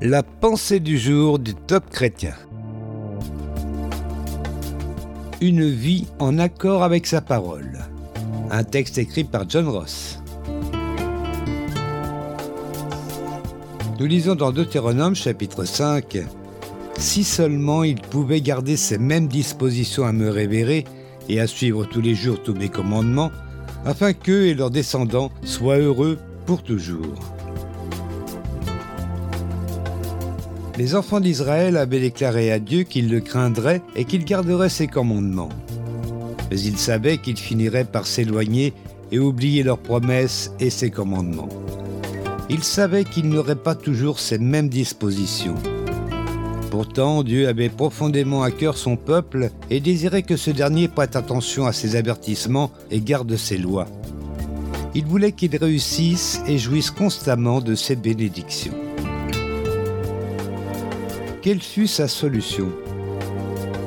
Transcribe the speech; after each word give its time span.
La 0.00 0.22
pensée 0.22 0.78
du 0.78 0.96
jour 0.96 1.40
du 1.40 1.56
top 1.56 1.90
chrétien. 1.90 2.34
Une 5.40 5.68
vie 5.68 6.06
en 6.20 6.38
accord 6.38 6.84
avec 6.84 7.04
sa 7.04 7.20
parole. 7.20 7.80
Un 8.52 8.62
texte 8.62 8.98
écrit 8.98 9.24
par 9.24 9.50
John 9.50 9.66
Ross. 9.66 10.20
Nous 13.98 14.06
lisons 14.06 14.36
dans 14.36 14.52
Deutéronome 14.52 15.16
chapitre 15.16 15.64
5 15.64 16.18
Si 16.96 17.24
seulement 17.24 17.82
ils 17.82 18.00
pouvaient 18.00 18.40
garder 18.40 18.76
ces 18.76 18.98
mêmes 18.98 19.26
dispositions 19.26 20.04
à 20.04 20.12
me 20.12 20.30
révérer 20.30 20.84
et 21.28 21.40
à 21.40 21.48
suivre 21.48 21.84
tous 21.84 22.00
les 22.00 22.14
jours 22.14 22.40
tous 22.40 22.54
mes 22.54 22.68
commandements, 22.68 23.32
afin 23.84 24.12
qu'eux 24.12 24.46
et 24.46 24.54
leurs 24.54 24.70
descendants 24.70 25.32
soient 25.42 25.78
heureux 25.78 26.20
pour 26.46 26.62
toujours. 26.62 27.37
Les 30.78 30.94
enfants 30.94 31.18
d'Israël 31.18 31.76
avaient 31.76 31.98
déclaré 31.98 32.52
à 32.52 32.60
Dieu 32.60 32.84
qu'ils 32.84 33.10
le 33.10 33.18
craindraient 33.18 33.82
et 33.96 34.04
qu'il 34.04 34.24
garderait 34.24 34.68
ses 34.68 34.86
commandements. 34.86 35.48
Mais 36.52 36.60
ils 36.60 36.78
savaient 36.78 37.18
qu'ils 37.18 37.36
finiraient 37.36 37.84
par 37.84 38.06
s'éloigner 38.06 38.72
et 39.10 39.18
oublier 39.18 39.64
leurs 39.64 39.80
promesses 39.80 40.52
et 40.60 40.70
ses 40.70 40.92
commandements. 40.92 41.48
Ils 42.48 42.62
savaient 42.62 43.02
qu'ils 43.02 43.28
n'auraient 43.28 43.56
pas 43.56 43.74
toujours 43.74 44.20
ces 44.20 44.38
mêmes 44.38 44.68
dispositions. 44.68 45.56
Pourtant, 46.70 47.24
Dieu 47.24 47.48
avait 47.48 47.70
profondément 47.70 48.44
à 48.44 48.52
cœur 48.52 48.78
son 48.78 48.94
peuple 48.94 49.50
et 49.70 49.80
désirait 49.80 50.22
que 50.22 50.36
ce 50.36 50.52
dernier 50.52 50.86
prête 50.86 51.16
attention 51.16 51.66
à 51.66 51.72
ses 51.72 51.96
avertissements 51.96 52.70
et 52.92 53.00
garde 53.00 53.34
ses 53.34 53.58
lois. 53.58 53.88
Il 54.94 55.06
voulait 55.06 55.32
qu'ils 55.32 55.56
réussissent 55.56 56.40
et 56.46 56.56
jouissent 56.56 56.92
constamment 56.92 57.60
de 57.60 57.74
ses 57.74 57.96
bénédictions. 57.96 58.87
Quelle 61.48 61.62
fut 61.62 61.86
sa 61.86 62.08
solution 62.08 62.68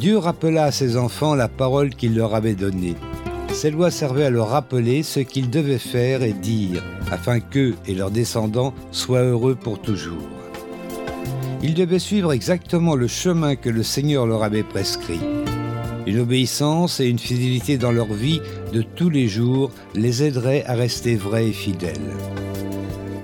Dieu 0.00 0.16
rappela 0.16 0.64
à 0.64 0.72
ses 0.72 0.96
enfants 0.96 1.34
la 1.34 1.48
parole 1.48 1.90
qu'il 1.90 2.16
leur 2.16 2.34
avait 2.34 2.54
donnée. 2.54 2.94
Ces 3.52 3.70
lois 3.70 3.90
servaient 3.90 4.24
à 4.24 4.30
leur 4.30 4.48
rappeler 4.48 5.02
ce 5.02 5.20
qu'ils 5.20 5.50
devaient 5.50 5.76
faire 5.76 6.22
et 6.22 6.32
dire, 6.32 6.82
afin 7.10 7.40
qu'eux 7.40 7.74
et 7.86 7.94
leurs 7.94 8.10
descendants 8.10 8.72
soient 8.90 9.24
heureux 9.24 9.54
pour 9.54 9.82
toujours. 9.82 10.26
Ils 11.62 11.74
devaient 11.74 11.98
suivre 11.98 12.32
exactement 12.32 12.94
le 12.94 13.06
chemin 13.06 13.54
que 13.54 13.68
le 13.68 13.82
Seigneur 13.82 14.26
leur 14.26 14.44
avait 14.44 14.62
prescrit. 14.62 15.20
Une 16.06 16.20
obéissance 16.20 17.00
et 17.00 17.06
une 17.06 17.18
fidélité 17.18 17.76
dans 17.76 17.92
leur 17.92 18.14
vie 18.14 18.40
de 18.72 18.80
tous 18.80 19.10
les 19.10 19.28
jours 19.28 19.70
les 19.94 20.22
aideraient 20.22 20.64
à 20.64 20.72
rester 20.72 21.16
vrais 21.16 21.48
et 21.48 21.52
fidèles. 21.52 22.16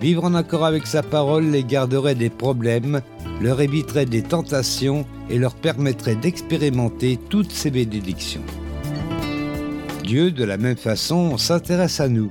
Vivre 0.01 0.25
en 0.25 0.35
accord 0.35 0.65
avec 0.65 0.87
sa 0.87 1.03
parole 1.03 1.47
les 1.51 1.65
garderait 1.65 2.15
des 2.15 2.31
problèmes 2.31 3.01
leur 3.41 3.61
éviterait 3.61 4.07
des 4.07 4.23
tentations 4.23 5.05
et 5.31 5.39
leur 5.39 5.55
permettrait 5.55 6.17
d'expérimenter 6.17 7.19
toutes 7.29 7.53
ces 7.53 7.71
bénédictions. 7.71 8.43
Dieu, 10.05 10.31
de 10.31 10.45
la 10.45 10.57
même 10.57 10.77
façon, 10.77 11.37
s'intéresse 11.37 12.01
à 12.01 12.09
nous. 12.09 12.31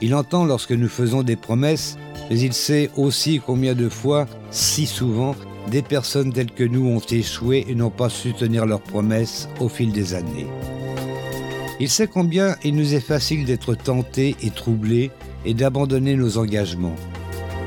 Il 0.00 0.14
entend 0.14 0.44
lorsque 0.44 0.72
nous 0.72 0.88
faisons 0.88 1.22
des 1.22 1.36
promesses, 1.36 1.96
mais 2.30 2.38
il 2.38 2.52
sait 2.52 2.90
aussi 2.96 3.40
combien 3.44 3.74
de 3.74 3.88
fois, 3.88 4.26
si 4.50 4.86
souvent, 4.86 5.36
des 5.70 5.82
personnes 5.82 6.32
telles 6.32 6.50
que 6.50 6.64
nous 6.64 6.86
ont 6.86 7.00
échoué 7.00 7.66
et 7.68 7.74
n'ont 7.74 7.90
pas 7.90 8.08
su 8.08 8.32
tenir 8.32 8.66
leurs 8.66 8.82
promesses 8.82 9.48
au 9.60 9.68
fil 9.68 9.92
des 9.92 10.14
années. 10.14 10.46
Il 11.80 11.88
sait 11.88 12.06
combien 12.06 12.56
il 12.64 12.76
nous 12.76 12.94
est 12.94 13.00
facile 13.00 13.44
d'être 13.44 13.74
tentés 13.74 14.36
et 14.42 14.50
troublés 14.50 15.10
et 15.44 15.54
d'abandonner 15.54 16.16
nos 16.16 16.38
engagements. 16.38 16.96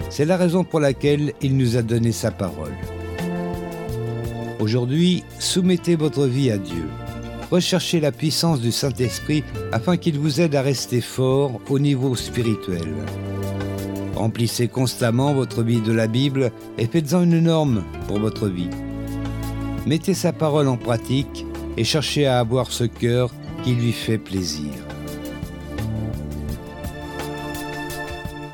C'est 0.09 0.25
la 0.25 0.37
raison 0.37 0.63
pour 0.63 0.79
laquelle 0.79 1.33
il 1.41 1.57
nous 1.57 1.77
a 1.77 1.81
donné 1.81 2.11
sa 2.11 2.31
parole. 2.31 2.73
Aujourd'hui, 4.59 5.23
soumettez 5.39 5.95
votre 5.95 6.25
vie 6.25 6.49
à 6.49 6.57
Dieu. 6.57 6.85
Recherchez 7.51 7.99
la 7.99 8.11
puissance 8.11 8.59
du 8.59 8.71
Saint-Esprit 8.71 9.43
afin 9.71 9.97
qu'il 9.97 10.19
vous 10.19 10.41
aide 10.41 10.55
à 10.55 10.61
rester 10.61 10.99
fort 10.99 11.61
au 11.69 11.79
niveau 11.79 12.15
spirituel. 12.15 12.87
Remplissez 14.15 14.67
constamment 14.67 15.33
votre 15.33 15.61
vie 15.61 15.79
de 15.79 15.93
la 15.93 16.07
Bible 16.07 16.51
et 16.77 16.87
faites-en 16.87 17.23
une 17.23 17.39
norme 17.39 17.83
pour 18.07 18.19
votre 18.19 18.47
vie. 18.47 18.69
Mettez 19.85 20.15
sa 20.15 20.33
parole 20.33 20.67
en 20.67 20.75
pratique 20.75 21.45
et 21.77 21.83
cherchez 21.83 22.25
à 22.25 22.39
avoir 22.39 22.71
ce 22.71 22.83
cœur 22.83 23.31
qui 23.63 23.75
lui 23.75 23.91
fait 23.91 24.17
plaisir. 24.17 24.71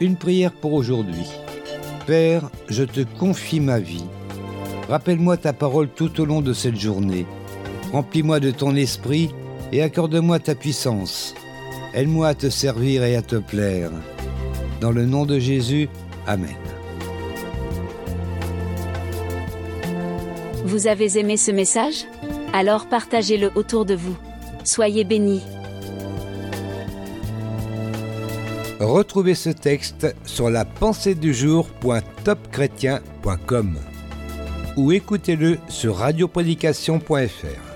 Une 0.01 0.15
prière 0.15 0.51
pour 0.51 0.73
aujourd'hui. 0.73 1.25
Père, 2.05 2.49
je 2.67 2.83
te 2.83 3.01
confie 3.19 3.59
ma 3.59 3.79
vie. 3.79 4.05
Rappelle-moi 4.89 5.37
ta 5.37 5.53
parole 5.53 5.87
tout 5.87 6.19
au 6.19 6.25
long 6.25 6.41
de 6.41 6.51
cette 6.53 6.79
journée. 6.79 7.25
Remplis-moi 7.91 8.39
de 8.39 8.51
ton 8.51 8.75
esprit 8.75 9.29
et 9.71 9.81
accorde-moi 9.81 10.39
ta 10.39 10.55
puissance. 10.55 11.35
Aide-moi 11.93 12.29
à 12.29 12.33
te 12.33 12.49
servir 12.49 13.03
et 13.03 13.15
à 13.15 13.21
te 13.21 13.35
plaire. 13.35 13.91
Dans 14.81 14.91
le 14.91 15.05
nom 15.05 15.25
de 15.25 15.39
Jésus, 15.39 15.89
Amen. 16.25 16.55
Vous 20.65 20.87
avez 20.87 21.17
aimé 21.17 21.37
ce 21.37 21.51
message? 21.51 22.05
Alors 22.51 22.87
partagez-le 22.87 23.51
autour 23.55 23.85
de 23.85 23.95
vous. 23.95 24.15
Soyez 24.63 25.03
bénis. 25.03 25.43
Retrouvez 28.83 29.35
ce 29.35 29.49
texte 29.49 30.15
sur 30.25 30.49
la 30.49 30.65
pensée 30.65 31.15
du 31.15 31.33
jour.topchrétien.com 31.33 33.77
ou 34.75 34.91
écoutez-le 34.91 35.59
sur 35.69 35.95
radioprédication.fr. 35.97 37.72